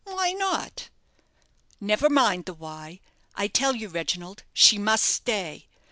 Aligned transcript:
"Why 0.05 0.31
not?" 0.31 0.89
"Never 1.79 2.09
mind 2.09 2.45
the 2.45 2.55
why. 2.55 3.01
I 3.35 3.47
tell 3.47 3.75
you, 3.75 3.87
Reginald, 3.87 4.41
she 4.51 4.79
must 4.79 5.03
stay. 5.05 5.67